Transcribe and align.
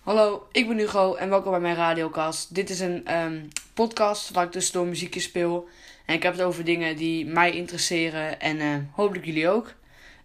Hallo, 0.00 0.46
ik 0.52 0.68
ben 0.68 0.78
Hugo 0.78 1.14
en 1.14 1.28
welkom 1.28 1.50
bij 1.50 1.60
mijn 1.60 1.76
radiocast. 1.76 2.54
Dit 2.54 2.70
is 2.70 2.80
een 2.80 3.06
ehm, 3.06 3.44
podcast 3.74 4.30
waar 4.30 4.44
ik 4.44 4.50
tussendoor 4.50 4.86
muziekjes 4.86 5.24
speel. 5.24 5.68
En 6.06 6.14
ik 6.14 6.22
heb 6.22 6.32
het 6.32 6.42
over 6.42 6.64
dingen 6.64 6.96
die 6.96 7.26
mij 7.26 7.52
interesseren 7.52 8.40
en 8.40 8.60
eh, 8.60 8.76
hopelijk 8.92 9.24
jullie 9.24 9.48
ook. 9.48 9.74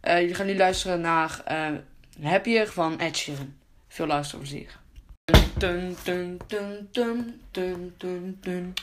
Uh, 0.03 0.19
jullie 0.19 0.35
gaan 0.35 0.45
nu 0.45 0.57
luisteren 0.57 1.01
naar 1.01 1.43
uh, 1.51 2.27
Happier 2.31 2.67
van 2.67 2.99
Ed 2.99 3.17
Sheeran. 3.17 3.53
Veel 3.87 4.07
luisterplezier. 4.07 4.79
Dun, 5.57 5.97
dun. 8.41 8.73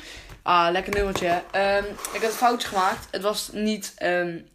Ah, 0.43 0.71
lekker 0.73 0.95
nummertje. 0.95 1.43
Um, 1.55 1.85
ik 2.13 2.21
had 2.21 2.23
een 2.23 2.31
foutje 2.31 2.69
gemaakt. 2.69 3.09
Het 3.11 3.23
was 3.23 3.51
niet 3.53 3.95
um, 4.03 4.49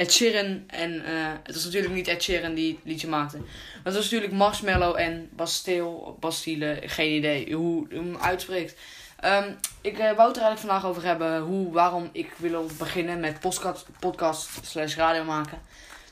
Ed 0.00 0.12
Sheeran 0.12 0.62
en 0.66 0.94
uh, 0.94 1.02
het 1.42 1.54
was 1.54 1.64
natuurlijk 1.64 1.94
niet 1.94 2.08
Ed 2.08 2.22
Sheeran 2.22 2.54
die 2.54 2.72
het 2.74 2.80
liedje 2.84 3.08
maakte. 3.08 3.36
Maar 3.36 3.82
het 3.84 3.94
was 3.94 4.02
natuurlijk 4.02 4.32
Marshmallow 4.32 4.98
en 4.98 5.28
Bastille, 5.32 6.14
Bastille, 6.20 6.82
geen 6.86 7.16
idee 7.16 7.54
hoe 7.54 7.86
je 7.88 7.94
hem 7.94 8.16
uitspreekt. 8.16 8.78
Um, 9.24 9.56
ik 9.80 9.98
uh, 9.98 9.98
wou 9.98 10.28
het 10.28 10.36
er 10.36 10.42
eigenlijk 10.42 10.58
vandaag 10.58 10.84
over 10.84 11.04
hebben 11.04 11.40
hoe, 11.40 11.72
waarom 11.72 12.08
ik 12.12 12.30
wil 12.36 12.70
beginnen 12.78 13.20
met 13.20 13.40
podcast, 13.40 13.86
podcast 13.98 14.48
slash 14.62 14.96
radio 14.96 15.24
maken. 15.24 15.58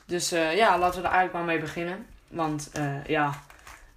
Dus 0.05 0.33
uh, 0.33 0.55
ja, 0.55 0.79
laten 0.79 1.01
we 1.01 1.07
er 1.07 1.13
eigenlijk 1.13 1.33
maar 1.33 1.55
mee 1.55 1.65
beginnen. 1.65 2.05
Want 2.27 2.71
ja, 3.07 3.43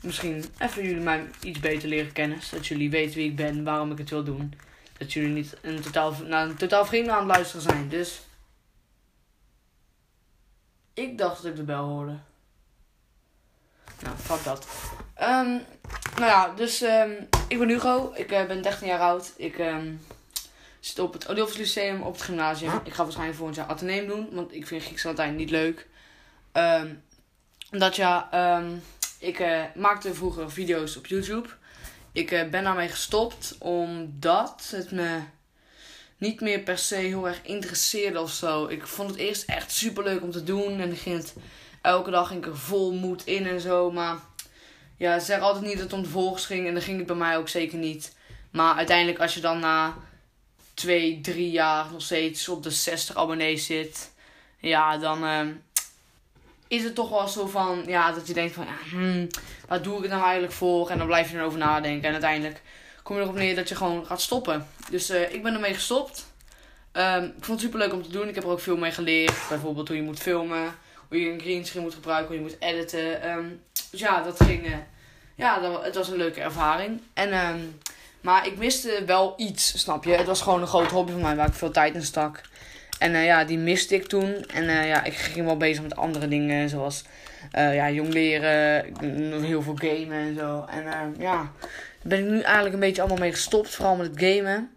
misschien 0.00 0.45
even 0.59 0.83
jullie 0.83 1.02
mij 1.02 1.24
iets 1.42 1.61
beter 1.61 1.88
leren 1.88 2.12
kennen. 2.12 2.42
Zodat 2.42 2.66
jullie 2.66 2.91
weten 2.91 3.16
wie 3.16 3.30
ik 3.30 3.36
ben, 3.36 3.64
waarom 3.64 3.92
ik 3.92 3.98
het 3.98 4.11
wil 4.11 4.24
doen. 4.24 4.55
Dat 4.98 5.12
jullie 5.12 5.28
niet 5.28 5.56
een 5.62 5.80
totaal, 5.80 6.14
nou, 6.27 6.50
een 6.50 6.56
totaal 6.56 6.86
vriend 6.86 7.09
aan 7.09 7.19
het 7.19 7.36
luisteren 7.36 7.62
zijn. 7.62 7.88
Dus 7.88 8.20
ik 10.95 11.19
dacht 11.19 11.37
dat 11.37 11.51
ik 11.51 11.56
de 11.56 11.62
bel 11.62 11.84
hoorde. 11.84 12.19
Nou, 14.02 14.16
fuck 14.16 14.45
dat. 14.45 14.66
Um, 15.20 15.62
nou 16.16 16.30
ja, 16.30 16.52
dus 16.55 16.83
um, 16.83 17.28
ik 17.48 17.59
ben 17.59 17.69
Hugo. 17.69 18.12
Ik 18.14 18.33
uh, 18.33 18.46
ben 18.46 18.62
13 18.62 18.87
jaar 18.87 19.00
oud. 19.00 19.33
Ik 19.36 19.58
um, 19.58 20.00
zit 20.80 20.98
op 20.98 21.12
het 21.12 21.28
Odilfs 21.28 21.56
Lyceum 21.56 22.02
op 22.02 22.12
het 22.12 22.22
gymnasium. 22.22 22.80
Ik 22.84 22.92
ga 22.92 23.02
waarschijnlijk 23.02 23.36
volgend 23.36 23.58
jaar 23.58 23.69
ateneem 23.69 24.06
doen. 24.06 24.28
Want 24.33 24.55
ik 24.55 24.67
vind 24.67 24.83
Grieks 24.83 25.02
Latijn 25.02 25.36
niet 25.36 25.50
leuk. 25.50 25.86
omdat 27.70 27.97
ja, 27.97 28.28
ik 29.22 29.39
uh, 29.39 29.62
maakte 29.74 30.14
vroeger 30.14 30.50
video's 30.50 30.97
op 30.97 31.06
YouTube. 31.06 31.48
Ik 32.12 32.30
uh, 32.30 32.48
ben 32.48 32.64
daarmee 32.64 32.89
gestopt 32.89 33.56
omdat 33.58 34.69
het 34.70 34.91
me 34.91 35.20
niet 36.23 36.41
meer 36.41 36.61
per 36.61 36.78
se 36.78 36.95
heel 36.95 37.28
erg 37.28 37.41
interesseerde 37.42 38.20
of 38.20 38.31
zo. 38.31 38.67
Ik 38.67 38.87
vond 38.87 39.11
het 39.11 39.19
eerst 39.19 39.45
echt 39.48 39.73
super 39.73 40.05
leuk 40.05 40.23
om 40.23 40.31
te 40.31 40.45
doen. 40.45 40.81
En 40.81 40.97
ging 40.97 41.17
het 41.17 41.34
elke 41.81 42.11
dag 42.11 42.29
ging 42.29 42.45
ik 42.45 42.51
er 42.51 42.59
vol 42.59 42.92
moed 42.92 43.27
in 43.27 43.47
en 43.47 43.61
zo. 43.61 43.91
Maar 43.91 44.17
ja, 44.97 45.19
zeg 45.19 45.41
altijd 45.41 45.64
niet 45.64 45.75
dat 45.75 45.83
het 45.83 45.92
om 45.92 46.03
de 46.03 46.09
volgers 46.09 46.47
ging. 46.47 46.67
En 46.67 46.75
dat 46.75 46.83
ging 46.83 46.98
het 46.98 47.06
bij 47.06 47.17
mij 47.17 47.37
ook 47.37 47.48
zeker 47.48 47.79
niet. 47.79 48.17
Maar 48.51 48.75
uiteindelijk 48.75 49.20
als 49.20 49.34
je 49.34 49.41
dan 49.41 49.59
na 49.59 49.97
twee, 50.75 51.20
drie 51.20 51.51
jaar 51.51 51.87
nog 51.92 52.03
steeds 52.03 52.48
op 52.48 52.62
de 52.62 52.70
60 52.70 53.17
abonnees 53.17 53.67
zit. 53.67 54.12
Ja, 54.59 54.98
dan 54.98 55.25
uh, 55.25 55.41
is 56.69 56.84
het 56.84 56.95
toch 56.95 57.11
wel 57.11 57.29
zo 57.29 57.47
van, 57.47 57.83
ja, 57.86 58.12
dat 58.12 58.27
je 58.27 58.34
denkt 58.34 58.55
van, 58.55 58.64
ja, 58.64 58.91
hmm, 58.91 59.27
waar 59.69 59.83
doe 59.83 59.97
ik 59.97 60.03
het 60.03 60.11
nou 60.11 60.23
eigenlijk 60.23 60.53
voor? 60.53 60.91
En 60.91 60.98
dan 60.98 61.07
blijf 61.07 61.31
je 61.31 61.36
erover 61.36 61.59
nadenken. 61.59 62.07
En 62.07 62.12
uiteindelijk 62.12 62.61
kom 63.03 63.17
je 63.17 63.22
erop 63.22 63.34
neer 63.34 63.55
dat 63.55 63.69
je 63.69 63.75
gewoon 63.75 64.06
gaat 64.06 64.20
stoppen. 64.20 64.67
Dus 64.91 65.11
uh, 65.11 65.33
ik 65.33 65.42
ben 65.42 65.55
ermee 65.55 65.75
gestopt. 65.75 66.31
Um, 66.92 67.25
ik 67.25 67.45
vond 67.45 67.47
het 67.47 67.61
super 67.61 67.78
leuk 67.78 67.92
om 67.92 68.03
te 68.03 68.11
doen. 68.11 68.28
Ik 68.28 68.34
heb 68.34 68.45
er 68.45 68.50
ook 68.50 68.61
veel 68.61 68.77
mee 68.77 68.91
geleerd. 68.91 69.34
Bijvoorbeeld 69.48 69.89
hoe 69.89 69.97
je 69.97 70.03
moet 70.03 70.19
filmen, 70.19 70.75
hoe 71.08 71.20
je 71.20 71.30
een 71.30 71.41
greenscreen 71.41 71.83
moet 71.83 71.95
gebruiken, 71.95 72.27
hoe 72.27 72.36
je 72.36 72.42
moet 72.42 72.56
editen. 72.61 73.30
Um, 73.30 73.61
dus 73.91 74.00
ja, 74.00 74.23
dat 74.23 74.42
ging. 74.42 74.67
Uh, 74.67 74.75
ja, 75.34 75.61
dat, 75.61 75.84
het 75.84 75.95
was 75.95 76.08
een 76.08 76.17
leuke 76.17 76.41
ervaring. 76.41 77.00
En, 77.14 77.47
um, 77.47 77.78
maar 78.20 78.47
ik 78.47 78.56
miste 78.56 79.03
wel 79.06 79.34
iets, 79.36 79.80
snap 79.80 80.05
je? 80.05 80.12
Het 80.12 80.27
was 80.27 80.42
gewoon 80.42 80.61
een 80.61 80.67
groot 80.67 80.91
hobby 80.91 81.12
van 81.12 81.20
mij 81.20 81.36
waar 81.36 81.48
ik 81.48 81.55
veel 81.55 81.70
tijd 81.70 81.95
in 81.95 82.03
stak. 82.03 82.41
En 82.98 83.13
uh, 83.13 83.24
ja, 83.24 83.45
die 83.45 83.58
miste 83.58 83.95
ik 83.95 84.07
toen. 84.07 84.45
En 84.46 84.86
ja, 84.86 85.05
ik 85.05 85.14
ging 85.14 85.46
wel 85.46 85.57
bezig 85.57 85.83
met 85.83 85.96
andere 85.96 86.29
dingen, 86.29 86.69
zoals 86.69 87.05
uh, 87.58 87.74
ja, 87.74 87.90
jong 87.90 88.13
leren, 88.13 88.84
heel 89.45 89.63
veel 89.63 89.77
gamen 89.77 90.19
en 90.19 90.34
zo. 90.34 90.67
En 90.70 91.14
ja, 91.19 91.52
ben 92.02 92.18
ik 92.18 92.24
nu 92.24 92.40
eigenlijk 92.40 92.74
een 92.74 92.80
beetje 92.80 93.01
allemaal 93.01 93.20
mee 93.20 93.33
gestopt, 93.33 93.74
vooral 93.74 93.96
met 93.96 94.07
het 94.07 94.18
gamen. 94.18 94.70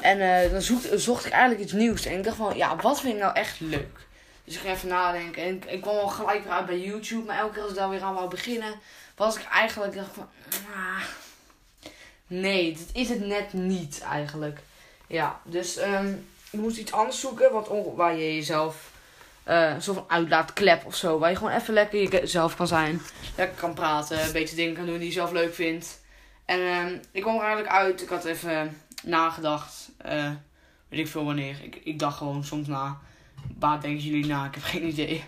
En 0.00 0.50
dan 0.50 0.62
zocht, 0.62 0.88
zocht 0.94 1.26
ik 1.26 1.32
eigenlijk 1.32 1.62
iets 1.62 1.72
nieuws. 1.72 2.06
En 2.06 2.16
ik 2.18 2.24
dacht 2.24 2.36
van, 2.36 2.56
ja, 2.56 2.76
wat 2.76 3.00
vind 3.00 3.14
ik 3.14 3.20
nou 3.20 3.34
echt 3.34 3.60
leuk? 3.60 4.06
Dus 4.44 4.54
ik 4.54 4.60
ging 4.60 4.74
even 4.74 4.88
nadenken. 4.88 5.42
En 5.42 5.54
ik, 5.54 5.64
ik 5.64 5.80
kwam 5.80 5.96
al 5.96 6.08
gelijk 6.08 6.44
weer 6.44 6.52
uit 6.52 6.66
bij 6.66 6.78
YouTube. 6.78 7.24
Maar 7.24 7.38
elke 7.38 7.52
keer 7.52 7.62
als 7.62 7.70
ik 7.70 7.76
daar 7.76 7.88
weer 7.90 8.02
aan 8.02 8.14
wou 8.14 8.30
beginnen, 8.30 8.74
was 9.16 9.36
ik 9.36 9.44
eigenlijk 9.52 9.94
dacht 9.94 10.10
van, 10.14 10.28
ah, 10.74 11.02
nee, 12.26 12.72
dit 12.72 12.88
is 12.92 13.08
het 13.08 13.26
net 13.26 13.52
niet 13.52 14.00
eigenlijk. 14.10 14.58
Ja, 15.06 15.40
dus 15.44 15.78
um, 15.78 16.26
je 16.50 16.58
moest 16.58 16.76
iets 16.76 16.92
anders 16.92 17.20
zoeken 17.20 17.52
wat 17.52 17.70
waar 17.94 18.16
je 18.16 18.34
jezelf 18.34 18.90
uh, 19.48 19.70
een 19.74 19.82
soort 19.82 19.96
van 19.96 20.06
uitlaatklep 20.08 20.86
of 20.86 20.94
zo. 20.94 21.18
Waar 21.18 21.30
je 21.30 21.36
gewoon 21.36 21.52
even 21.52 21.74
lekker 21.74 21.98
jezelf 21.98 22.56
kan 22.56 22.66
zijn. 22.66 23.00
Lekker 23.36 23.56
kan 23.56 23.74
praten. 23.74 24.24
Een 24.24 24.32
beetje 24.32 24.56
dingen 24.56 24.74
kan 24.74 24.86
doen 24.86 24.98
die 24.98 25.06
je 25.06 25.12
zelf 25.12 25.32
leuk 25.32 25.54
vindt. 25.54 26.00
En 26.46 26.60
uh, 26.60 27.00
ik 27.10 27.22
kwam 27.22 27.34
er 27.34 27.40
eigenlijk 27.40 27.72
uit. 27.72 28.02
Ik 28.02 28.08
had 28.08 28.24
even 28.24 28.80
nagedacht. 29.04 29.90
Uh, 30.06 30.30
weet 30.88 31.00
ik 31.00 31.08
veel 31.08 31.24
wanneer. 31.24 31.62
Ik, 31.62 31.76
ik 31.76 31.98
dacht 31.98 32.16
gewoon 32.16 32.44
soms 32.44 32.66
na. 32.66 32.98
Waar 33.58 33.80
denken 33.80 34.04
jullie 34.04 34.26
na? 34.26 34.46
Ik 34.46 34.54
heb 34.54 34.64
geen 34.64 34.86
idee. 34.86 35.24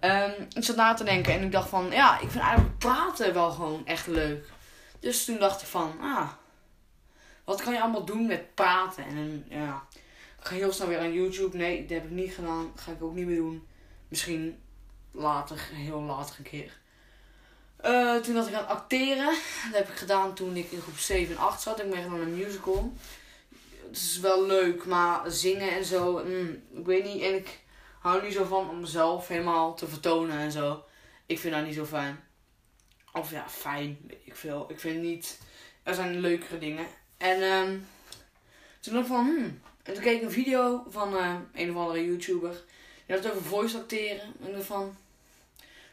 Um, 0.00 0.32
ik 0.54 0.64
zat 0.64 0.76
na 0.76 0.94
te 0.94 1.04
denken 1.04 1.32
en 1.32 1.42
ik 1.42 1.52
dacht 1.52 1.68
van... 1.68 1.90
Ja, 1.90 2.20
ik 2.20 2.30
vind 2.30 2.44
eigenlijk 2.44 2.78
praten 2.78 3.34
wel 3.34 3.50
gewoon 3.50 3.86
echt 3.86 4.06
leuk. 4.06 4.50
Dus 5.00 5.24
toen 5.24 5.38
dacht 5.38 5.62
ik 5.62 5.68
van... 5.68 5.92
Ah, 6.00 6.28
wat 7.44 7.62
kan 7.62 7.72
je 7.72 7.80
allemaal 7.80 8.04
doen 8.04 8.26
met 8.26 8.54
praten? 8.54 9.04
En 9.04 9.44
ja 9.48 9.82
ga 10.46 10.54
heel 10.54 10.72
snel 10.72 10.88
weer 10.88 10.98
aan 10.98 11.12
YouTube. 11.12 11.56
Nee, 11.56 11.80
dat 11.80 11.90
heb 11.90 12.04
ik 12.04 12.10
niet 12.10 12.32
gedaan. 12.32 12.72
Ga 12.76 12.92
ik 12.92 13.02
ook 13.02 13.14
niet 13.14 13.26
meer 13.26 13.36
doen. 13.36 13.66
Misschien 14.08 14.58
later, 15.10 15.68
heel 15.72 16.00
later 16.00 16.34
een 16.38 16.44
keer. 16.44 16.78
Uh, 17.84 18.16
toen 18.16 18.36
had 18.36 18.48
ik 18.48 18.54
aan 18.54 18.68
acteren. 18.68 19.34
Dat 19.70 19.78
heb 19.78 19.88
ik 19.88 19.94
gedaan 19.94 20.34
toen 20.34 20.56
ik 20.56 20.70
in 20.70 20.80
groep 20.80 20.98
7 20.98 21.36
en 21.36 21.40
8 21.40 21.62
zat. 21.62 21.80
Ik 21.80 21.90
ben 21.90 22.04
aan 22.04 22.20
een 22.20 22.36
musical. 22.36 22.92
Het 23.86 23.96
is 23.96 24.18
wel 24.20 24.46
leuk, 24.46 24.84
maar 24.84 25.30
zingen 25.30 25.70
en 25.70 25.84
zo, 25.84 26.24
mm, 26.24 26.62
ik 26.74 26.86
weet 26.86 27.04
niet. 27.04 27.22
En 27.22 27.34
ik 27.34 27.60
hou 28.00 28.22
niet 28.22 28.32
zo 28.32 28.44
van 28.44 28.70
om 28.70 28.80
mezelf 28.80 29.28
helemaal 29.28 29.74
te 29.74 29.88
vertonen 29.88 30.38
en 30.38 30.52
zo. 30.52 30.84
Ik 31.26 31.38
vind 31.38 31.54
dat 31.54 31.64
niet 31.64 31.74
zo 31.74 31.84
fijn. 31.84 32.24
Of 33.12 33.30
ja, 33.30 33.48
fijn, 33.48 33.98
ik 34.24 34.36
veel. 34.36 34.66
Ik 34.68 34.80
vind 34.80 35.02
niet, 35.02 35.38
er 35.82 35.94
zijn 35.94 36.20
leukere 36.20 36.58
dingen. 36.58 36.86
En 37.16 37.42
um, 37.42 37.86
toen 38.80 38.94
dacht 38.94 39.06
ik 39.06 39.12
van, 39.12 39.24
hmm, 39.24 39.60
en 39.82 39.94
toen 39.94 40.02
keek 40.02 40.16
ik 40.16 40.22
een 40.22 40.30
video 40.30 40.86
van 40.88 41.14
uh, 41.14 41.34
een 41.54 41.70
of 41.70 41.76
andere 41.76 42.04
YouTuber. 42.04 42.62
Die 43.06 43.16
had 43.16 43.24
het 43.24 43.32
over 43.32 43.48
voice 43.48 43.76
acteren. 43.76 44.34
En 44.44 44.56
ik 44.56 44.62
van, 44.62 44.96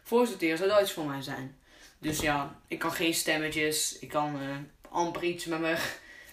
voice 0.03 0.31
acteren 0.31 0.57
zou 0.57 0.69
dat 0.69 0.81
iets 0.81 0.91
voor 0.91 1.05
mij 1.05 1.21
zijn. 1.21 1.57
Dus 2.03 2.19
ja, 2.19 2.55
ik 2.67 2.79
kan 2.79 2.91
geen 2.91 3.13
stemmetjes. 3.13 3.99
Ik 3.99 4.09
kan 4.09 4.41
uh, 4.41 4.55
amper 4.89 5.23
iets 5.23 5.45
met 5.45 5.59
mijn, 5.59 5.77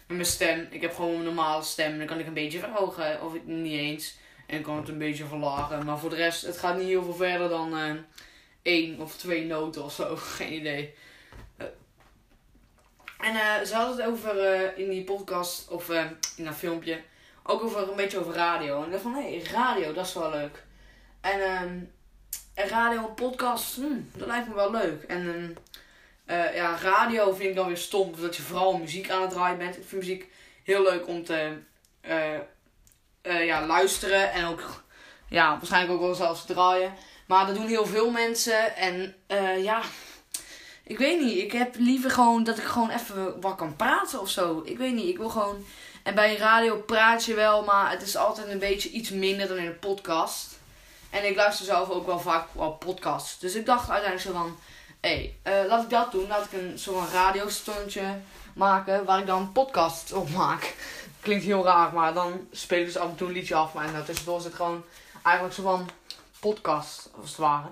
met 0.07 0.17
mijn 0.17 0.25
stem. 0.25 0.67
Ik 0.71 0.81
heb 0.81 0.95
gewoon 0.95 1.15
een 1.15 1.25
normale 1.25 1.63
stem. 1.63 1.99
Dan 1.99 2.07
kan 2.07 2.19
ik 2.19 2.27
een 2.27 2.35
beetje 2.35 2.59
verhogen. 2.59 3.23
Of 3.23 3.33
niet 3.45 3.79
eens. 3.79 4.17
En 4.47 4.59
ik 4.59 4.63
kan 4.63 4.77
het 4.77 4.89
een 4.89 4.99
beetje 4.99 5.25
verlagen. 5.25 5.85
Maar 5.85 5.99
voor 5.99 6.11
de 6.11 6.17
rest, 6.17 6.43
het 6.43 6.59
gaat 6.59 6.77
niet 6.77 6.87
heel 6.87 7.03
veel 7.03 7.15
verder 7.15 7.49
dan 7.49 7.79
uh, 7.79 7.93
één 8.63 9.01
of 9.01 9.17
twee 9.17 9.45
noten 9.45 9.85
of 9.85 9.93
zo. 9.93 10.17
Geen 10.37 10.53
idee. 10.53 10.95
En 13.19 13.35
uh, 13.35 13.61
ze 13.65 13.75
hadden 13.75 13.97
het 13.97 14.07
over 14.07 14.77
in 14.79 14.91
die 14.91 15.05
podcast 15.05 15.69
of 15.69 15.91
in 16.37 16.45
dat 16.45 16.55
filmpje 16.55 17.01
ook 17.43 17.63
over 17.63 17.91
een 17.91 17.97
beetje 17.97 18.19
over 18.19 18.35
radio. 18.35 18.79
En 18.79 18.85
ik 18.85 18.91
dacht 18.91 19.03
van, 19.03 19.15
hé, 19.15 19.37
hey, 19.37 19.43
radio, 19.53 19.93
dat 19.93 20.07
is 20.07 20.15
wel 20.15 20.31
leuk. 20.31 20.65
En, 21.21 21.41
en 21.41 21.93
radio 22.55 23.07
podcast, 23.07 23.75
hmm, 23.75 24.11
dat 24.17 24.27
lijkt 24.27 24.49
me 24.49 24.55
wel 24.55 24.71
leuk. 24.71 25.03
En 25.03 25.27
um, 25.27 25.57
uh, 26.27 26.55
ja, 26.55 26.77
radio 26.83 27.33
vind 27.33 27.49
ik 27.49 27.55
dan 27.55 27.67
weer 27.67 27.77
stom, 27.77 28.15
dat 28.21 28.37
je 28.37 28.43
vooral 28.43 28.77
muziek 28.77 29.11
aan 29.11 29.23
het 29.23 29.31
draaien 29.31 29.59
bent. 29.59 29.77
Ik 29.77 29.85
vind 29.87 30.03
muziek 30.03 30.29
heel 30.65 30.83
leuk 30.83 31.07
om 31.07 31.25
te 31.25 31.57
uh, 32.09 32.35
uh, 33.23 33.47
ja, 33.47 33.67
luisteren 33.67 34.33
en 34.33 34.45
ook, 34.45 34.83
ja, 35.29 35.57
waarschijnlijk 35.57 35.93
ook 35.93 36.01
wel 36.07 36.15
zelfs 36.15 36.45
draaien. 36.47 36.93
Maar 37.27 37.47
dat 37.47 37.55
doen 37.55 37.67
heel 37.67 37.87
veel 37.87 38.11
mensen 38.11 38.77
en 38.77 39.15
ja... 39.63 39.83
Ik 40.85 40.99
weet 40.99 41.21
niet, 41.21 41.39
ik 41.39 41.53
heb 41.53 41.75
liever 41.79 42.11
gewoon 42.11 42.45
dat 42.45 42.59
ik 42.59 42.65
gewoon 42.65 42.91
even 42.91 43.41
wat 43.41 43.55
kan 43.55 43.77
praten 43.77 44.21
of 44.21 44.29
zo. 44.29 44.63
Ik 44.65 44.79
weet 44.79 44.95
niet, 44.95 45.09
ik 45.09 45.17
wil 45.17 45.29
gewoon 45.29 45.65
en 46.03 46.15
bij 46.15 46.37
radio 46.37 46.77
praat 46.77 47.25
je 47.25 47.35
wel, 47.35 47.65
maar 47.65 47.91
het 47.91 48.03
is 48.03 48.17
altijd 48.17 48.49
een 48.49 48.59
beetje 48.59 48.91
iets 48.91 49.11
minder 49.11 49.49
dan 49.49 49.57
in 49.57 49.67
een 49.67 49.79
podcast. 49.79 50.59
En 51.11 51.27
ik 51.27 51.37
luister 51.37 51.65
zelf 51.65 51.89
ook 51.89 52.07
wel 52.07 52.21
vaak 52.21 52.47
wel 52.53 52.71
podcasts. 52.73 53.39
Dus 53.39 53.55
ik 53.55 53.67
dacht 53.67 53.91
uiteindelijk 53.91 54.29
zo 54.29 54.33
van, 54.33 54.59
hé, 55.01 55.35
hey, 55.43 55.63
uh, 55.63 55.69
laat 55.69 55.83
ik 55.83 55.91
dat 55.91 56.13
doen. 56.13 56.29
Laat 56.29 56.45
ik 56.45 56.53
een 56.53 56.79
soort 56.79 56.97
van 56.97 57.13
radiostondje 57.13 58.21
maken 58.55 59.05
waar 59.05 59.19
ik 59.19 59.27
dan 59.27 59.53
podcast 59.53 60.13
op 60.13 60.31
maak. 60.31 60.75
Klinkt 61.21 61.45
heel 61.45 61.65
raar, 61.65 61.93
maar 61.93 62.15
dan 62.15 62.49
spelen 62.51 62.93
ze 62.93 62.99
af 62.99 63.09
en 63.09 63.17
toe 63.17 63.29
een 63.29 63.35
liedje 63.35 63.55
af. 63.55 63.73
Maar 63.73 63.95
en 63.95 64.05
tussendoor 64.05 64.41
zit 64.41 64.55
gewoon 64.55 64.85
eigenlijk 65.23 65.55
zo 65.55 65.63
van 65.63 65.89
podcast, 66.41 67.11
als 67.21 67.29
het 67.29 67.39
ware. 67.39 67.69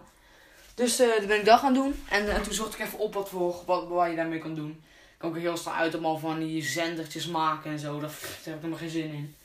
Dus 0.74 1.00
uh, 1.00 1.26
ben 1.26 1.38
ik 1.38 1.44
dat 1.44 1.58
gaan 1.58 1.74
doen. 1.74 2.04
En 2.08 2.26
uh, 2.26 2.40
toen 2.40 2.52
zocht 2.52 2.74
ik 2.74 2.80
even 2.80 2.98
op 2.98 3.14
wat, 3.14 3.28
voor, 3.28 3.56
wat, 3.66 3.88
wat 3.88 4.10
je 4.10 4.16
daarmee 4.16 4.38
kan 4.38 4.54
doen. 4.54 4.70
Ik 4.70 5.18
kan 5.18 5.30
ook 5.30 5.36
heel 5.36 5.56
snel 5.56 5.74
uit 5.74 5.94
om 5.94 6.04
al 6.04 6.18
van 6.18 6.38
die 6.38 6.62
zendertjes 6.62 7.26
maken 7.26 7.70
en 7.70 7.78
zo. 7.78 8.00
Daar, 8.00 8.10
heb 8.10 8.54
ik 8.54 8.60
helemaal 8.60 8.78
geen 8.78 8.90
zin 8.90 9.12
in. 9.12 9.36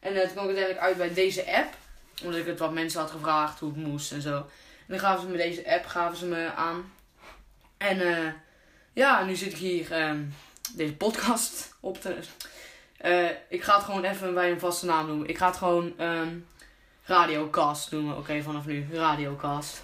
En 0.00 0.14
uh, 0.14 0.20
toen 0.20 0.30
kwam 0.30 0.48
ik 0.48 0.56
uiteindelijk 0.56 0.86
uit 0.86 0.96
bij 0.96 1.14
deze 1.14 1.56
app. 1.56 1.74
Omdat 2.24 2.40
ik 2.40 2.46
het 2.46 2.58
wat 2.58 2.72
mensen 2.72 3.00
had 3.00 3.10
gevraagd 3.10 3.60
hoe 3.60 3.68
het 3.68 3.78
moest 3.78 4.12
en 4.12 4.22
zo. 4.22 4.36
En 4.36 4.46
dan 4.86 4.98
gaven 4.98 5.22
ze 5.22 5.28
me 5.28 5.36
deze 5.36 5.74
app 5.74 5.86
gaven 5.86 6.16
ze 6.16 6.26
me 6.26 6.52
aan. 6.52 6.92
En 7.76 8.34
ja, 8.92 9.24
nu 9.24 9.34
zit 9.34 9.52
ik 9.52 9.58
hier 9.58 10.08
um, 10.08 10.34
deze 10.74 10.94
podcast 10.94 11.74
op 11.80 12.00
te... 12.00 12.16
ik 13.48 13.62
ga 13.62 13.74
het 13.74 13.84
gewoon 13.84 14.04
even 14.04 14.34
bij 14.34 14.50
een 14.50 14.60
vaste 14.60 14.86
naam 14.86 15.06
noemen. 15.06 15.28
Ik 15.28 15.38
ga 15.38 15.46
het 15.46 15.56
gewoon 15.56 16.00
um, 16.00 16.46
Radiocast 17.04 17.90
noemen. 17.90 18.16
Oké, 18.16 18.42
vanaf 18.42 18.66
nu. 18.66 18.86
Radiocast. 18.92 19.82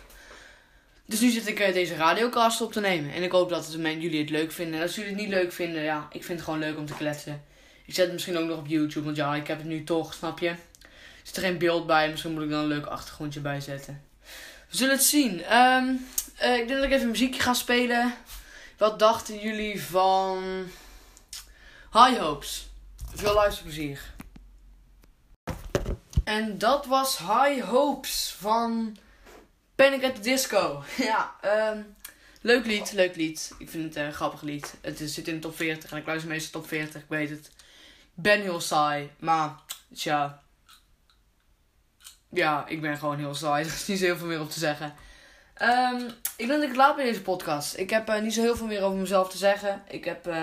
Dus 1.07 1.21
nu 1.21 1.31
zit 1.31 1.47
ik 1.47 1.61
uh, 1.61 1.73
deze 1.73 1.95
radiocast 1.95 2.61
op 2.61 2.73
te 2.73 2.81
nemen. 2.81 3.13
En 3.13 3.23
ik 3.23 3.33
hoop 3.33 3.49
dat 3.49 3.67
het, 3.67 3.75
jullie 3.75 4.21
het 4.21 4.31
leuk 4.31 4.53
vinden. 4.53 4.77
En 4.77 4.83
als 4.83 4.95
jullie 4.95 5.11
het 5.11 5.21
niet 5.21 5.29
leuk 5.29 5.53
vinden, 5.53 5.83
ja, 5.83 6.07
ik 6.11 6.25
vind 6.25 6.39
het 6.39 6.49
gewoon 6.49 6.61
leuk 6.61 6.79
om 6.79 6.87
te 6.87 6.95
kletsen. 6.95 7.45
Ik 7.87 7.95
zet 7.95 8.05
het 8.05 8.13
misschien 8.13 8.37
ook 8.37 8.49
nog 8.49 8.59
op 8.59 8.67
YouTube, 8.67 9.05
want 9.05 9.17
ja, 9.17 9.35
ik 9.35 9.47
heb 9.47 9.59
het 9.59 9.67
nu 9.67 9.85
toch, 9.85 10.15
snap 10.15 10.39
je? 10.39 10.55
Zit 11.23 11.37
er 11.37 11.43
geen 11.43 11.59
beeld 11.59 11.87
bij, 11.87 12.11
misschien 12.11 12.33
moet 12.33 12.43
ik 12.43 12.51
dan 12.51 12.61
een 12.61 12.67
leuk 12.67 12.87
achtergrondje 12.87 13.41
bij 13.41 13.61
zetten. 13.61 14.03
We 14.69 14.77
zullen 14.77 14.95
het 14.95 15.05
zien. 15.05 15.57
Um, 15.57 16.07
uh, 16.43 16.57
ik 16.57 16.69
denk 16.69 16.81
dat 16.81 16.85
ik 16.85 16.91
even 16.91 17.11
muziekje 17.11 17.41
ga 17.41 17.55
spelen. 17.55 18.15
Wat 18.79 18.99
dachten 18.99 19.39
jullie 19.39 19.83
van 19.83 20.43
High 21.93 22.19
Hopes? 22.19 22.69
Veel 23.15 23.35
luisterplezier. 23.35 24.01
En 26.25 26.59
dat 26.59 26.87
was 26.87 27.19
High 27.19 27.65
Hopes 27.65 28.35
van 28.39 28.97
Panic 29.75 30.05
at 30.05 30.15
the 30.15 30.21
Disco. 30.21 30.85
ja, 30.97 31.35
um, 31.73 31.97
leuk 32.41 32.67
lied, 32.67 32.93
leuk 32.93 33.17
lied. 33.17 33.55
Ik 33.59 33.71
vind 33.71 33.85
het 33.85 33.97
een 33.97 34.13
grappig 34.13 34.43
lied. 34.43 34.75
Het 34.81 34.99
zit 35.05 35.29
in 35.29 35.35
de 35.35 35.41
top 35.41 35.57
40 35.57 35.91
en 35.91 35.97
ik 35.97 36.07
luister 36.07 36.31
meestal 36.31 36.61
top 36.61 36.69
40, 36.69 37.03
ik 37.03 37.09
weet 37.09 37.31
het. 37.31 37.47
Ik 38.17 38.23
ben 38.23 38.41
heel 38.41 38.61
saai, 38.61 39.11
maar 39.19 39.55
tja. 39.95 40.43
Ja, 42.35 42.65
ik 42.69 42.81
ben 42.81 42.97
gewoon 42.99 43.19
heel 43.19 43.35
saai. 43.35 43.65
Er 43.67 43.73
is 43.73 43.87
niet 43.87 43.99
zo 43.99 44.05
heel 44.05 44.17
veel 44.17 44.27
meer 44.27 44.41
op 44.41 44.51
te 44.51 44.59
zeggen. 44.59 44.95
Um, 45.63 46.07
ik 46.37 46.47
denk 46.47 46.51
dat 46.51 46.63
ik 46.63 46.69
het 46.69 46.77
laat 46.77 46.97
bij 46.97 47.05
deze 47.05 47.23
podcast. 47.23 47.77
Ik 47.77 47.91
heb 47.91 48.09
uh, 48.09 48.21
niet 48.21 48.35
zo 48.35 48.41
heel 48.41 48.57
veel 48.57 48.67
meer 48.67 48.83
over 48.83 48.99
mezelf 48.99 49.31
te 49.31 49.37
zeggen. 49.37 49.83
Ik 49.89 50.05
heb 50.05 50.27
uh, 50.27 50.43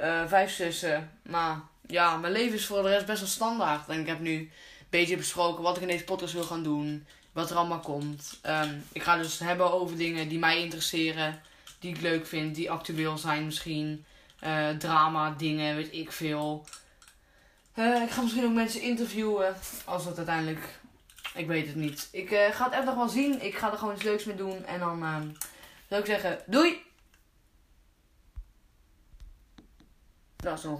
uh, 0.00 0.26
vijf 0.26 0.50
zussen. 0.50 1.10
Maar 1.22 1.60
ja, 1.86 2.16
mijn 2.16 2.32
leven 2.32 2.54
is 2.54 2.66
voor 2.66 2.82
de 2.82 2.88
rest 2.88 3.06
best 3.06 3.20
wel 3.20 3.28
standaard. 3.28 3.88
En 3.88 4.00
ik 4.00 4.06
heb 4.06 4.20
nu 4.20 4.32
een 4.32 4.50
beetje 4.90 5.16
besproken 5.16 5.62
wat 5.62 5.76
ik 5.76 5.82
in 5.82 5.88
deze 5.88 6.04
podcast 6.04 6.32
wil 6.32 6.42
gaan 6.42 6.62
doen 6.62 7.06
wat 7.32 7.50
er 7.50 7.56
allemaal 7.56 7.80
komt. 7.80 8.40
Um, 8.46 8.84
ik 8.92 9.02
ga 9.02 9.16
dus 9.16 9.38
hebben 9.38 9.72
over 9.72 9.96
dingen 9.96 10.28
die 10.28 10.38
mij 10.38 10.62
interesseren, 10.62 11.40
die 11.78 11.94
ik 11.94 12.00
leuk 12.00 12.26
vind, 12.26 12.54
die 12.54 12.70
actueel 12.70 13.18
zijn 13.18 13.44
misschien. 13.44 14.04
Drama, 14.78 15.34
dingen, 15.38 15.76
weet 15.76 15.92
ik 15.92 16.12
veel. 16.12 16.66
Ik 17.74 18.10
ga 18.10 18.22
misschien 18.22 18.44
ook 18.44 18.52
mensen 18.52 18.80
interviewen, 18.80 19.54
als 19.84 20.04
dat 20.04 20.16
uiteindelijk... 20.16 20.80
Ik 21.34 21.46
weet 21.46 21.66
het 21.66 21.76
niet. 21.76 22.08
Ik 22.12 22.30
uh, 22.30 22.46
ga 22.50 22.64
het 22.64 22.72
echt 22.72 22.84
nog 22.84 22.94
wel 22.94 23.08
zien. 23.08 23.44
Ik 23.44 23.54
ga 23.54 23.70
er 23.72 23.78
gewoon 23.78 23.94
iets 23.94 24.02
leuks 24.02 24.24
mee 24.24 24.36
doen. 24.36 24.64
En 24.64 24.78
dan 24.78 25.02
uh, 25.02 25.16
zou 25.88 26.00
ik 26.00 26.06
zeggen, 26.06 26.42
doei! 26.46 26.82
Dat 30.36 30.58
is 30.58 30.64
nog 30.64 30.72
een 30.72 30.78